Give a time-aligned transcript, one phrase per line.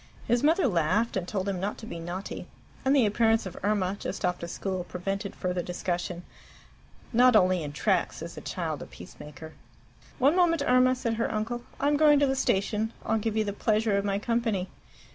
[0.27, 2.47] His mother laughed, and told him not to be naughty;
[2.83, 6.23] and the appearance of Irma, just off to school, prevented further discussion.
[7.13, 9.53] Not only in Tracts is a child a peacemaker.
[10.17, 11.61] "One moment, Irma," said her uncle.
[11.79, 12.93] "I'm going to the station.
[13.05, 14.69] I'll give you the pleasure of my company."